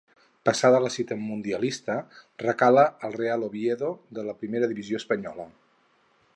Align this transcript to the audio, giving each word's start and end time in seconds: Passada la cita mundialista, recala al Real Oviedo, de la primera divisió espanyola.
Passada 0.47 0.77
la 0.83 0.89
cita 0.95 1.17
mundialista, 1.25 1.97
recala 2.45 2.87
al 3.09 3.15
Real 3.19 3.47
Oviedo, 3.51 3.93
de 4.19 4.27
la 4.31 4.37
primera 4.41 4.71
divisió 4.73 5.03
espanyola. 5.05 5.51